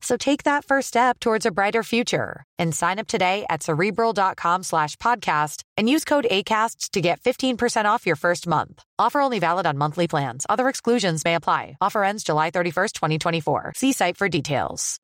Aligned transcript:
So 0.00 0.16
take 0.16 0.42
that 0.44 0.64
first 0.64 0.88
step 0.88 1.18
towards 1.20 1.46
a 1.46 1.50
brighter 1.50 1.82
future 1.82 2.44
and 2.58 2.74
sign 2.74 2.98
up 2.98 3.06
today 3.06 3.44
at 3.50 3.62
cerebral.com 3.62 4.62
slash 4.62 4.96
podcast 4.96 5.62
and 5.76 5.88
use 5.88 6.04
code 6.04 6.26
ACasts 6.30 6.90
to 6.90 7.00
get 7.00 7.20
15% 7.20 7.84
off 7.86 8.06
your 8.06 8.16
first 8.16 8.46
month. 8.46 8.82
Offer 8.98 9.20
only 9.20 9.38
valid 9.38 9.66
on 9.66 9.78
monthly 9.78 10.06
plans. 10.08 10.46
Other 10.48 10.68
exclusions 10.68 11.24
may 11.24 11.34
apply. 11.34 11.76
Offer 11.80 12.04
ends 12.04 12.24
July 12.24 12.50
31st, 12.50 12.92
2024. 12.92 13.72
See 13.76 13.92
site 13.92 14.16
for 14.16 14.28
details. 14.28 14.98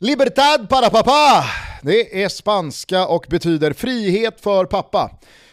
Libertad 0.00 0.68
para 0.68 0.90
papá! 0.90 1.44
Det 1.82 2.22
är 2.22 2.28
spanska 2.28 3.06
och 3.06 3.26
betyder 3.28 3.72
frihet 3.72 4.40
för 4.40 4.66
pappa. 4.66 5.10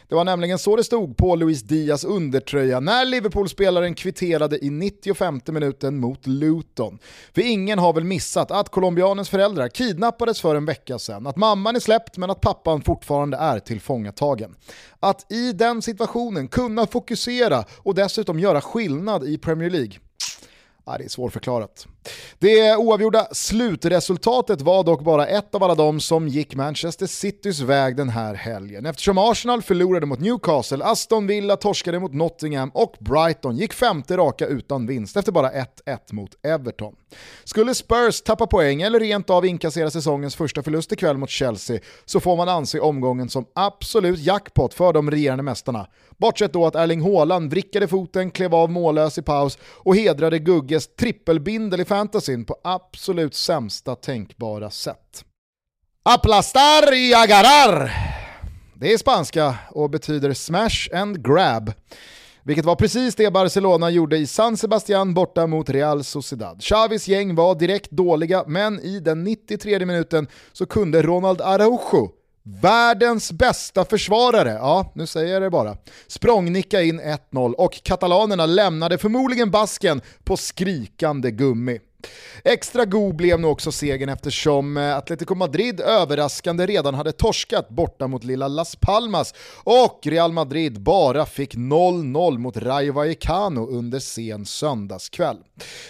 Det 0.10 0.16
var 0.16 0.24
nämligen 0.24 0.60
så 0.60 0.76
det 0.76 0.84
stod 0.84 1.18
på 1.18 1.36
Luis 1.36 1.64
Diaz 1.64 2.04
undertröja 2.04 2.80
när 2.80 3.06
Liverpool-spelaren 3.06 3.96
kvitterade 3.96 4.66
i 4.66 4.70
95 4.70 5.42
minuten 5.48 5.98
mot 5.98 6.28
Luton. 6.28 7.00
För 7.36 7.42
ingen 7.42 7.80
har 7.80 7.94
väl 7.94 8.04
missat 8.04 8.52
att 8.52 8.70
colombianens 8.70 9.30
föräldrar 9.30 9.68
kidnappades 9.68 10.42
för 10.42 10.56
en 10.56 10.66
vecka 10.66 11.00
sedan, 11.00 11.28
att 11.28 11.38
mamman 11.38 11.76
är 11.76 11.80
släppt 11.80 12.18
men 12.18 12.30
att 12.30 12.42
pappan 12.42 12.82
fortfarande 12.82 13.38
är 13.38 13.60
tillfångatagen. 13.60 14.56
Att 15.00 15.32
i 15.32 15.54
den 15.54 15.82
situationen 15.82 16.48
kunna 16.48 16.86
fokusera 16.86 17.64
och 17.78 17.96
dessutom 17.96 18.40
göra 18.40 18.62
skillnad 18.62 19.24
i 19.24 19.38
Premier 19.38 19.70
League 19.70 19.94
Ja, 20.90 20.98
det 20.98 21.04
är 21.04 21.10
svårförklarat. 21.10 21.88
Det 22.40 22.76
oavgjorda 22.76 23.28
slutresultatet 23.32 24.62
var 24.62 24.84
dock 24.84 25.02
bara 25.02 25.28
ett 25.28 25.56
av 25.56 25.64
alla 25.64 25.76
de 25.76 26.00
som 26.00 26.28
gick 26.28 26.56
Manchester 26.56 27.08
Citys 27.08 27.60
väg 27.60 27.96
den 27.96 28.10
här 28.10 28.34
helgen. 28.34 28.86
Eftersom 28.86 29.18
Arsenal 29.18 29.62
förlorade 29.62 30.06
mot 30.06 30.20
Newcastle, 30.20 30.86
Aston 30.86 31.28
Villa 31.28 31.56
torskade 31.56 32.00
mot 32.00 32.14
Nottingham 32.14 32.72
och 32.74 32.96
Brighton 33.00 33.58
gick 33.58 33.74
femte 33.74 34.18
raka 34.18 34.48
utan 34.48 34.88
vinst 34.88 35.18
efter 35.18 35.32
bara 35.32 35.52
1-1 35.52 35.66
mot 36.12 36.46
Everton. 36.46 36.96
Skulle 37.44 37.76
Spurs 37.76 38.22
tappa 38.22 38.48
poäng 38.48 38.82
eller 38.82 39.00
rent 39.00 39.30
av 39.30 39.46
inkassera 39.46 39.92
säsongens 39.92 40.36
första 40.36 40.64
förlust 40.64 40.92
ikväll 40.92 41.18
mot 41.18 41.30
Chelsea 41.30 41.80
så 42.06 42.20
får 42.20 42.36
man 42.38 42.50
anse 42.50 42.80
omgången 42.80 43.30
som 43.30 43.46
absolut 43.56 44.20
jackpot 44.20 44.74
för 44.74 44.94
de 44.94 45.12
regerande 45.12 45.44
mästarna. 45.44 45.88
Bortsett 46.18 46.54
då 46.54 46.66
att 46.66 46.76
Erling 46.76 47.02
Haaland 47.02 47.50
vrickade 47.52 47.88
foten, 47.88 48.32
klev 48.32 48.56
av 48.56 48.72
mållös 48.72 49.18
i 49.18 49.22
paus 49.22 49.58
och 49.64 49.96
hedrade 49.96 50.40
Gugges 50.80 50.96
trippelbindel 50.96 51.82
i 51.82 51.86
fantasyn 51.86 52.46
på 52.46 52.56
absolut 52.64 53.36
sämsta 53.36 53.96
tänkbara 53.96 54.70
sätt. 54.70 55.26
Aplastar 56.04 56.94
y 56.94 57.14
agarrar! 57.14 57.92
Det 58.76 58.94
är 58.94 58.98
spanska 58.98 59.56
och 59.72 59.90
betyder 59.90 60.34
smash 60.34 60.90
and 60.94 61.26
grab. 61.26 61.74
Vilket 62.44 62.66
var 62.66 62.76
precis 62.76 63.16
det 63.16 63.32
Barcelona 63.32 63.90
gjorde 63.90 64.18
i 64.18 64.28
San 64.28 64.58
Sebastian 64.58 65.14
borta 65.14 65.48
mot 65.48 65.70
Real 65.70 66.04
Sociedad. 66.04 66.62
Xavis 66.62 67.08
gäng 67.08 67.36
var 67.36 67.56
direkt 67.56 67.92
dåliga, 67.92 68.44
men 68.48 68.80
i 68.80 69.00
den 69.00 69.24
93 69.24 69.86
minuten 69.86 70.28
så 70.54 70.66
kunde 70.66 71.02
Ronald 71.02 71.42
Araujo 71.42 72.19
Världens 72.62 73.32
bästa 73.32 73.86
försvarare, 73.86 74.50
ja 74.50 74.92
nu 74.96 75.08
säger 75.08 75.34
jag 75.34 75.42
det 75.42 75.50
bara, 75.50 75.78
språngnicka 76.08 76.82
in 76.82 77.02
1-0 77.02 77.54
och 77.54 77.84
katalanerna 77.84 78.46
lämnade 78.46 78.98
förmodligen 78.98 79.52
basken 79.52 80.02
på 80.24 80.38
skrikande 80.38 81.32
gummi. 81.32 81.80
Extra 82.44 82.86
god 82.86 83.16
blev 83.16 83.40
nog 83.40 83.52
också 83.52 83.72
segern 83.72 84.10
eftersom 84.10 84.78
eh, 84.78 84.98
Atletico 84.98 85.36
Madrid 85.36 85.80
överraskande 85.82 86.66
redan 86.66 86.94
hade 86.94 87.12
torskat 87.12 87.70
borta 87.70 88.08
mot 88.08 88.24
lilla 88.24 88.48
Las 88.48 88.76
Palmas 88.76 89.34
och 89.64 90.00
Real 90.04 90.32
Madrid 90.32 90.82
bara 90.82 91.26
fick 91.26 91.56
0-0 91.56 92.38
mot 92.38 92.58
Rayo 92.58 92.94
Vallecano 92.94 93.68
under 93.68 94.00
sen 94.00 94.46
söndagskväll. 94.46 95.38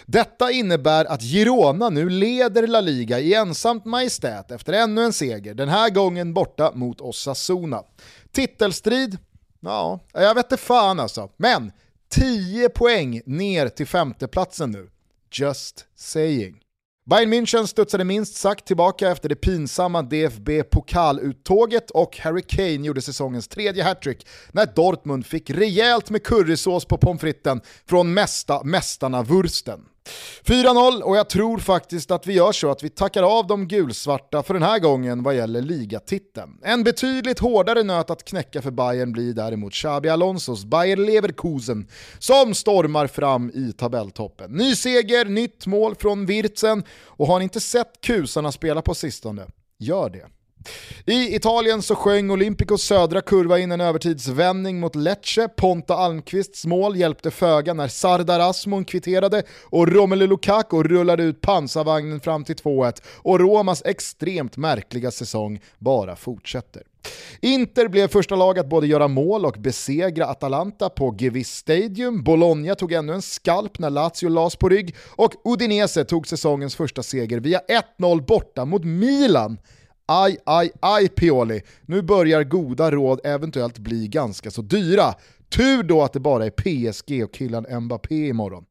Detta 0.05 0.51
innebär 0.51 1.05
att 1.05 1.21
Girona 1.21 1.89
nu 1.89 2.09
leder 2.09 2.67
La 2.67 2.81
Liga 2.81 3.19
i 3.19 3.33
ensamt 3.33 3.85
majestät 3.85 4.51
efter 4.51 4.73
ännu 4.73 5.03
en 5.03 5.13
seger, 5.13 5.53
den 5.53 5.69
här 5.69 5.89
gången 5.89 6.33
borta 6.33 6.71
mot 6.75 7.01
Osasuna. 7.01 7.83
Titelstrid? 8.31 9.17
Ja, 9.59 9.99
jag 10.13 10.35
vet 10.35 10.45
inte 10.45 10.57
fan 10.57 10.99
alltså. 10.99 11.29
Men 11.37 11.71
10 12.09 12.69
poäng 12.69 13.21
ner 13.25 13.67
till 13.67 13.87
femteplatsen 13.87 14.71
nu. 14.71 14.89
Just 15.31 15.85
saying. 15.95 16.55
Bayern 17.09 17.29
München 17.29 17.67
studsade 17.67 18.03
minst 18.03 18.35
sagt 18.35 18.65
tillbaka 18.65 19.09
efter 19.09 19.29
det 19.29 19.35
pinsamma 19.35 20.01
DFB-pokaluttåget 20.01 21.91
och 21.91 22.17
Harry 22.17 22.41
Kane 22.41 22.85
gjorde 22.87 23.01
säsongens 23.01 23.47
tredje 23.47 23.83
hattrick 23.83 24.27
när 24.51 24.65
Dortmund 24.65 25.25
fick 25.25 25.49
rejält 25.49 26.09
med 26.09 26.23
currysås 26.23 26.85
på 26.85 26.97
pommes 26.97 27.21
fritesen 27.21 27.61
från 27.85 28.13
mesta 28.13 28.63
mästarna 28.63 29.23
Wursten. 29.23 29.85
4-0 30.43 31.01
och 31.01 31.17
jag 31.17 31.29
tror 31.29 31.57
faktiskt 31.57 32.11
att 32.11 32.27
vi 32.27 32.33
gör 32.33 32.51
så 32.51 32.71
att 32.71 32.83
vi 32.83 32.89
tackar 32.89 33.23
av 33.23 33.47
de 33.47 33.67
gulsvarta 33.67 34.43
för 34.43 34.53
den 34.53 34.63
här 34.63 34.79
gången 34.79 35.23
vad 35.23 35.35
gäller 35.35 35.61
ligatiteln. 35.61 36.59
En 36.63 36.83
betydligt 36.83 37.39
hårdare 37.39 37.83
nöt 37.83 38.09
att 38.09 38.25
knäcka 38.25 38.61
för 38.61 38.71
Bayern 38.71 39.11
blir 39.11 39.33
däremot 39.33 39.73
Xabi 39.73 40.09
Alonsos 40.09 40.65
Bayer 40.65 40.97
Leverkusen 40.97 41.87
som 42.19 42.53
stormar 42.53 43.07
fram 43.07 43.51
i 43.53 43.73
tabelltoppen. 43.77 44.51
Ny 44.51 44.75
seger, 44.75 45.25
nytt 45.25 45.65
mål 45.65 45.95
från 45.95 46.25
Wirtzen 46.25 46.83
och 47.05 47.27
har 47.27 47.39
ni 47.39 47.43
inte 47.43 47.59
sett 47.59 48.01
kusarna 48.01 48.51
spela 48.51 48.81
på 48.81 48.95
sistone, 48.95 49.45
gör 49.79 50.09
det. 50.09 50.25
I 51.05 51.35
Italien 51.35 51.81
så 51.81 51.95
sjöng 51.95 52.31
Olympicos 52.31 52.83
södra 52.83 53.21
kurva 53.21 53.59
in 53.59 53.71
en 53.71 53.81
övertidsvändning 53.81 54.79
mot 54.79 54.95
Lecce. 54.95 55.47
Ponta 55.47 55.95
Almqvists 55.95 56.65
mål 56.65 56.95
hjälpte 56.95 57.31
föga 57.31 57.73
när 57.73 57.87
Sardar 57.87 58.39
Asmon 58.39 58.85
kvitterade 58.85 59.43
och 59.63 59.87
Romelu 59.87 60.27
Lukaku 60.27 60.83
rullade 60.83 61.23
ut 61.23 61.41
pansarvagnen 61.41 62.19
fram 62.19 62.43
till 62.43 62.55
2-1 62.55 63.01
och 63.15 63.39
Romas 63.39 63.81
extremt 63.85 64.57
märkliga 64.57 65.11
säsong 65.11 65.59
bara 65.77 66.15
fortsätter. 66.15 66.83
Inter 67.41 67.87
blev 67.87 68.07
första 68.07 68.35
lag 68.35 68.59
att 68.59 68.69
både 68.69 68.87
göra 68.87 69.07
mål 69.07 69.45
och 69.45 69.55
besegra 69.59 70.25
Atalanta 70.25 70.89
på 70.89 71.15
Gevis 71.19 71.49
Stadium. 71.49 72.23
Bologna 72.23 72.75
tog 72.75 72.91
ännu 72.91 73.13
en 73.13 73.21
skalp 73.21 73.79
när 73.79 73.89
Lazio 73.89 74.29
lades 74.29 74.55
på 74.55 74.69
rygg 74.69 74.95
och 75.09 75.33
Udinese 75.45 76.05
tog 76.05 76.27
säsongens 76.27 76.75
första 76.75 77.03
seger 77.03 77.39
via 77.39 77.61
1-0 77.99 78.25
borta 78.25 78.65
mot 78.65 78.83
Milan 78.83 79.57
Aj, 80.11 80.37
aj, 80.45 80.71
aj 80.79 81.09
Pioli. 81.09 81.61
Nu 81.85 82.01
börjar 82.01 82.43
goda 82.43 82.91
råd 82.91 83.19
eventuellt 83.23 83.77
bli 83.77 84.07
ganska 84.07 84.51
så 84.51 84.61
dyra. 84.61 85.13
Tur 85.49 85.83
då 85.83 86.03
att 86.03 86.13
det 86.13 86.19
bara 86.19 86.45
är 86.45 86.49
PSG 86.49 87.23
och 87.23 87.33
killen 87.33 87.83
Mbappé 87.83 88.27
imorgon. 88.27 88.63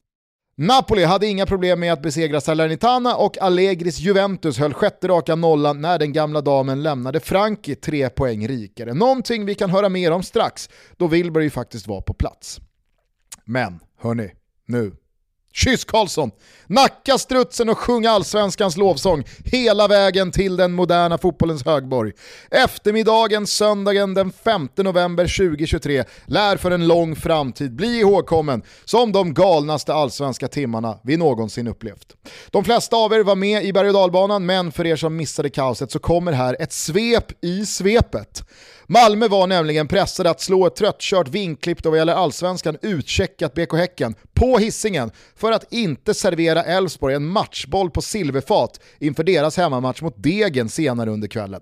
Napoli 0.56 1.04
hade 1.04 1.26
inga 1.26 1.46
problem 1.46 1.80
med 1.80 1.92
att 1.92 2.02
besegra 2.02 2.40
Salernitana 2.40 3.16
och 3.16 3.38
Allegris 3.38 3.98
Juventus 3.98 4.58
höll 4.58 4.74
sjätte 4.74 5.08
raka 5.08 5.34
nollan 5.34 5.80
när 5.80 5.98
den 5.98 6.12
gamla 6.12 6.40
damen 6.40 6.82
lämnade 6.82 7.20
Franki 7.20 7.74
tre 7.74 8.10
poäng 8.10 8.48
rikare. 8.48 8.94
Någonting 8.94 9.46
vi 9.46 9.54
kan 9.54 9.70
höra 9.70 9.88
mer 9.88 10.12
om 10.12 10.22
strax, 10.22 10.70
då 10.96 11.06
Wilbur 11.06 11.40
ju 11.40 11.50
faktiskt 11.50 11.86
var 11.86 12.00
på 12.00 12.14
plats. 12.14 12.60
Men, 13.44 13.80
hörni, 14.00 14.30
nu 14.66 14.92
Kyss 15.52 15.84
Karlsson! 15.84 16.30
Nacka 16.66 17.18
strutsen 17.18 17.68
och 17.68 17.78
sjung 17.78 18.06
allsvenskans 18.06 18.76
lovsång 18.76 19.24
hela 19.44 19.88
vägen 19.88 20.30
till 20.30 20.56
den 20.56 20.72
moderna 20.72 21.18
fotbollens 21.18 21.64
högborg. 21.64 22.12
Eftermiddagen 22.50 23.46
söndagen 23.46 24.14
den 24.14 24.32
5 24.32 24.68
november 24.76 25.48
2023 25.48 26.04
lär 26.26 26.56
för 26.56 26.70
en 26.70 26.86
lång 26.86 27.16
framtid 27.16 27.76
bli 27.76 27.98
ihågkommen 27.98 28.62
som 28.84 29.12
de 29.12 29.34
galnaste 29.34 29.94
allsvenska 29.94 30.48
timmarna 30.48 30.98
vi 31.02 31.16
någonsin 31.16 31.68
upplevt. 31.68 32.16
De 32.50 32.64
flesta 32.64 32.96
av 32.96 33.12
er 33.12 33.20
var 33.20 33.36
med 33.36 33.64
i 33.64 33.72
berg 33.72 33.88
och 33.88 33.94
dalbanan 33.94 34.46
men 34.46 34.72
för 34.72 34.86
er 34.86 34.96
som 34.96 35.16
missade 35.16 35.50
kaoset 35.50 35.90
så 35.90 35.98
kommer 35.98 36.32
här 36.32 36.56
ett 36.60 36.72
svep 36.72 37.44
i 37.44 37.66
svepet. 37.66 38.44
Malmö 38.90 39.28
var 39.28 39.46
nämligen 39.46 39.88
pressade 39.88 40.30
att 40.30 40.40
slå 40.40 40.66
ett 40.66 40.76
tröttkört 40.76 41.28
vinklippt 41.28 41.86
och 41.86 41.92
vad 41.92 41.98
gäller 41.98 42.14
allsvenskan 42.14 42.78
utcheckat 42.82 43.54
BK 43.54 43.72
Häcken 43.72 44.14
på 44.34 44.58
hissingen 44.58 45.10
för 45.36 45.52
att 45.52 45.72
inte 45.72 46.14
servera 46.14 46.64
Elfsborg 46.64 47.14
en 47.14 47.26
matchboll 47.26 47.90
på 47.90 48.02
silverfat 48.02 48.80
inför 48.98 49.24
deras 49.24 49.56
hemmamatch 49.56 50.02
mot 50.02 50.22
Degen 50.22 50.68
senare 50.68 51.10
under 51.10 51.28
kvällen. 51.28 51.60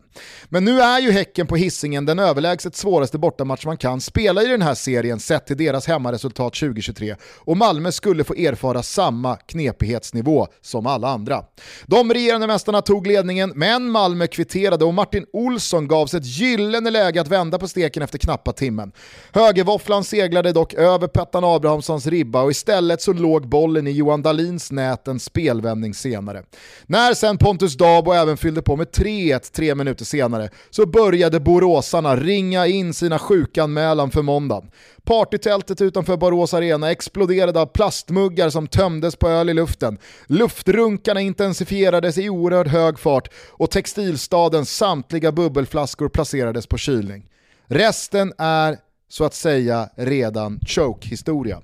Men 0.48 0.64
nu 0.64 0.80
är 0.80 1.00
ju 1.00 1.10
Häcken 1.10 1.46
på 1.46 1.56
hissingen 1.56 2.06
den 2.06 2.18
överlägset 2.18 2.76
svåraste 2.76 3.18
bortamatch 3.18 3.66
man 3.66 3.76
kan 3.76 4.00
spela 4.00 4.42
i 4.42 4.46
den 4.46 4.62
här 4.62 4.74
serien 4.74 5.20
sett 5.20 5.46
till 5.46 5.56
deras 5.56 5.86
hemmaresultat 5.86 6.54
2023 6.54 7.16
och 7.38 7.56
Malmö 7.56 7.92
skulle 7.92 8.24
få 8.24 8.34
erfara 8.34 8.82
samma 8.82 9.36
knepighetsnivå 9.36 10.46
som 10.60 10.86
alla 10.86 11.08
andra. 11.08 11.44
De 11.86 12.12
regerande 12.12 12.46
mästarna 12.46 12.82
tog 12.82 13.06
ledningen 13.06 13.52
men 13.54 13.90
Malmö 13.90 14.26
kvitterade 14.26 14.84
och 14.84 14.94
Martin 14.94 15.26
Olsson 15.32 15.88
gavs 15.88 16.14
ett 16.14 16.26
gyllene 16.26 16.90
läge 16.90 17.15
att 17.18 17.28
vända 17.28 17.58
på 17.58 17.68
steken 17.68 18.02
efter 18.02 18.18
knappa 18.18 18.52
timmen. 18.52 18.92
Högervåfflan 19.32 20.04
seglade 20.04 20.52
dock 20.52 20.74
över 20.74 21.06
Pettan 21.06 21.44
Abrahamssons 21.44 22.06
ribba 22.06 22.42
och 22.42 22.50
istället 22.50 23.02
så 23.02 23.12
låg 23.12 23.48
bollen 23.48 23.86
i 23.86 23.90
Johan 23.90 24.22
Dalins 24.22 24.72
nät 24.72 25.08
en 25.08 25.20
spelvändning 25.20 25.94
senare. 25.94 26.42
När 26.86 27.14
sen 27.14 27.38
Pontus 27.38 27.76
Dabo 27.76 28.12
även 28.12 28.36
fyllde 28.36 28.62
på 28.62 28.76
med 28.76 28.86
3-1 28.86 29.52
tre 29.52 29.74
minuter 29.74 30.04
senare 30.04 30.50
så 30.70 30.86
började 30.86 31.40
boråsarna 31.40 32.16
ringa 32.16 32.66
in 32.66 32.94
sina 32.94 33.18
sjukanmälan 33.18 34.10
för 34.10 34.22
måndagen. 34.22 34.70
Partytältet 35.04 35.80
utanför 35.80 36.16
Borås 36.16 36.54
Arena 36.54 36.90
exploderade 36.90 37.60
av 37.60 37.66
plastmuggar 37.66 38.50
som 38.50 38.66
tömdes 38.66 39.16
på 39.16 39.28
öl 39.28 39.50
i 39.50 39.54
luften. 39.54 39.98
Luftrunkarna 40.26 41.20
intensifierades 41.20 42.18
i 42.18 42.28
oerhörd 42.28 42.68
hög 42.68 42.98
fart 42.98 43.28
och 43.50 43.70
textilstadens 43.70 44.76
samtliga 44.76 45.32
bubbelflaskor 45.32 46.08
placerades 46.08 46.66
på 46.66 46.78
utbildning. 47.06 47.28
Resten 47.66 48.32
är 48.38 48.78
så 49.08 49.24
att 49.24 49.34
säga 49.34 49.90
redan 49.96 50.60
choke-historia. 50.66 51.62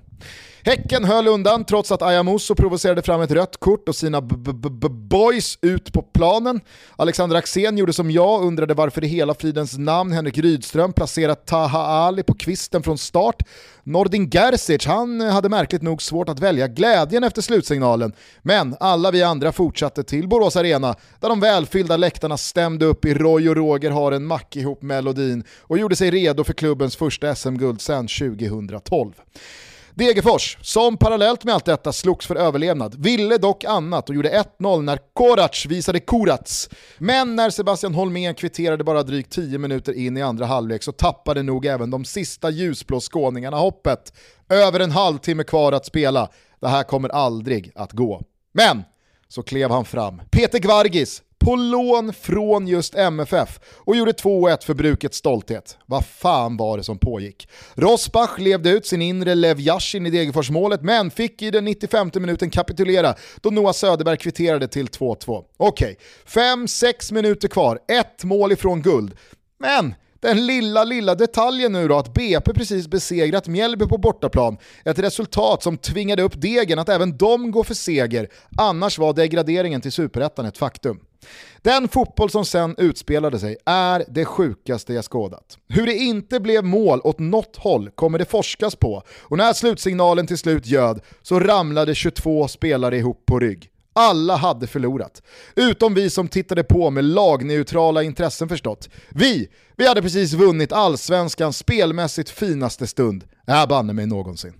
Häcken 0.65 1.03
höll 1.03 1.27
undan 1.27 1.65
trots 1.65 1.91
att 1.91 2.01
Ayamuso 2.01 2.55
provocerade 2.55 3.01
fram 3.01 3.21
ett 3.21 3.31
rött 3.31 3.57
kort 3.59 3.89
och 3.89 3.95
sina 3.95 4.21
boys 4.89 5.57
ut 5.61 5.93
på 5.93 6.01
planen. 6.01 6.61
Alexander 6.95 7.35
Axén 7.35 7.77
gjorde 7.77 7.93
som 7.93 8.11
jag, 8.11 8.43
undrade 8.43 8.73
varför 8.73 9.03
i 9.03 9.07
hela 9.07 9.33
fridens 9.33 9.77
namn 9.77 10.11
Henrik 10.11 10.37
Rydström 10.37 10.93
placerat 10.93 11.45
Taha 11.45 11.79
Ali 11.79 12.23
på 12.23 12.33
kvisten 12.33 12.83
från 12.83 12.97
start. 12.97 13.43
Nordin 13.83 14.29
Gerzic, 14.29 14.85
han 14.85 15.21
hade 15.21 15.49
märkligt 15.49 15.81
nog 15.81 16.01
svårt 16.01 16.29
att 16.29 16.39
välja 16.39 16.67
glädjen 16.67 17.23
efter 17.23 17.41
slutsignalen, 17.41 18.13
men 18.41 18.75
alla 18.79 19.11
vi 19.11 19.23
andra 19.23 19.51
fortsatte 19.51 20.03
till 20.03 20.27
Borås 20.27 20.55
Arena 20.55 20.95
där 21.19 21.29
de 21.29 21.39
välfyllda 21.39 21.97
läktarna 21.97 22.37
stämde 22.37 22.85
upp 22.85 23.05
i 23.05 23.13
Roy 23.13 23.49
och 23.49 23.55
Roger 23.55 23.91
har 23.91 24.11
en 24.11 24.25
mack 24.25 24.55
ihop 24.55 24.81
melodin 24.81 25.43
och 25.61 25.77
gjorde 25.77 25.95
sig 25.95 26.11
redo 26.11 26.43
för 26.43 26.53
klubbens 26.53 26.95
första 26.95 27.35
SM-guld 27.35 27.81
sedan 27.81 28.07
2012. 28.07 29.13
Degerfors, 29.95 30.57
som 30.61 30.97
parallellt 30.97 31.43
med 31.43 31.53
allt 31.53 31.65
detta 31.65 31.93
slogs 31.93 32.27
för 32.27 32.35
överlevnad, 32.35 32.95
ville 33.03 33.37
dock 33.37 33.63
annat 33.63 34.09
och 34.09 34.15
gjorde 34.15 34.43
1-0 34.59 34.81
när 34.81 34.99
Korac 35.13 35.65
visade 35.65 35.99
Korats. 35.99 36.69
Men 36.97 37.35
när 37.35 37.49
Sebastian 37.49 37.93
Holmén 37.93 38.35
kvitterade 38.35 38.83
bara 38.83 39.03
drygt 39.03 39.31
10 39.31 39.57
minuter 39.57 39.93
in 39.93 40.17
i 40.17 40.21
andra 40.21 40.45
halvlek 40.45 40.83
så 40.83 40.91
tappade 40.91 41.43
nog 41.43 41.65
även 41.65 41.91
de 41.91 42.05
sista 42.05 42.49
ljusblå 42.49 42.99
skåningarna 42.99 43.57
hoppet. 43.57 44.13
Över 44.49 44.79
en 44.79 44.91
halvtimme 44.91 45.43
kvar 45.43 45.71
att 45.71 45.85
spela. 45.85 46.29
Det 46.61 46.67
här 46.67 46.83
kommer 46.83 47.09
aldrig 47.09 47.71
att 47.75 47.91
gå. 47.91 48.21
Men 48.53 48.83
så 49.27 49.43
klev 49.43 49.71
han 49.71 49.85
fram. 49.85 50.21
Peter 50.31 50.59
Gvargis, 50.59 51.21
på 51.43 51.55
lån 51.55 52.13
från 52.13 52.67
just 52.67 52.95
MFF 52.95 53.59
och 53.77 53.95
gjorde 53.95 54.11
2-1 54.11 54.65
för 54.65 54.73
brukets 54.73 55.17
stolthet. 55.17 55.77
Vad 55.85 56.05
fan 56.05 56.57
var 56.57 56.77
det 56.77 56.83
som 56.83 56.99
pågick? 56.99 57.47
Rosbach 57.73 58.39
levde 58.39 58.69
ut 58.69 58.85
sin 58.85 59.01
inre 59.01 59.35
Lev 59.35 59.59
Yashin 59.59 60.05
i 60.05 60.09
Degerforsmålet 60.09 60.81
men 60.81 61.11
fick 61.11 61.41
i 61.41 61.51
den 61.51 61.65
95 61.65 62.11
minuten 62.15 62.49
kapitulera 62.49 63.15
då 63.41 63.49
Noah 63.49 63.73
Söderberg 63.73 64.17
kvitterade 64.17 64.67
till 64.67 64.87
2-2. 64.87 65.43
Okej, 65.57 65.97
5-6 66.27 67.13
minuter 67.13 67.47
kvar, 67.47 67.79
ett 67.87 68.23
mål 68.23 68.51
ifrån 68.51 68.81
guld. 68.81 69.15
Men 69.59 69.95
den 70.23 70.45
lilla, 70.45 70.83
lilla 70.83 71.15
detaljen 71.15 71.71
nu 71.71 71.87
då 71.87 71.97
att 71.97 72.13
BP 72.13 72.53
precis 72.53 72.87
besegrat 72.87 73.47
Mjällby 73.47 73.85
på 73.85 73.97
bortaplan. 73.97 74.57
Ett 74.85 74.99
resultat 74.99 75.63
som 75.63 75.77
tvingade 75.77 76.23
upp 76.23 76.41
Degen 76.41 76.79
att 76.79 76.89
även 76.89 77.17
de 77.17 77.51
går 77.51 77.63
för 77.63 77.73
seger, 77.73 78.27
annars 78.57 78.99
var 78.99 79.13
degraderingen 79.13 79.81
till 79.81 79.91
superettan 79.91 80.45
ett 80.45 80.57
faktum. 80.57 80.99
Den 81.61 81.87
fotboll 81.87 82.29
som 82.29 82.45
sen 82.45 82.75
utspelade 82.77 83.39
sig 83.39 83.57
är 83.65 84.05
det 84.07 84.25
sjukaste 84.25 84.93
jag 84.93 85.05
skådat. 85.11 85.57
Hur 85.67 85.85
det 85.85 85.93
inte 85.93 86.39
blev 86.39 86.63
mål 86.63 87.01
åt 87.03 87.19
något 87.19 87.57
håll 87.57 87.89
kommer 87.89 88.19
det 88.19 88.25
forskas 88.25 88.75
på 88.75 89.03
och 89.19 89.37
när 89.37 89.53
slutsignalen 89.53 90.27
till 90.27 90.37
slut 90.37 90.65
göd 90.65 91.01
så 91.21 91.39
ramlade 91.39 91.95
22 91.95 92.47
spelare 92.47 92.97
ihop 92.97 93.25
på 93.25 93.39
rygg. 93.39 93.72
Alla 93.93 94.35
hade 94.35 94.67
förlorat. 94.67 95.21
Utom 95.55 95.93
vi 95.93 96.09
som 96.09 96.27
tittade 96.27 96.63
på 96.63 96.89
med 96.89 97.03
lagneutrala 97.03 98.03
intressen 98.03 98.49
förstått. 98.49 98.89
Vi, 99.09 99.49
vi 99.77 99.87
hade 99.87 100.01
precis 100.01 100.33
vunnit 100.33 100.71
allsvenskans 100.71 101.57
spelmässigt 101.57 102.29
finaste 102.29 102.87
stund. 102.87 103.23
Äh 103.47 103.67
banne 103.67 103.93
mig 103.93 104.05
någonsin. 104.05 104.53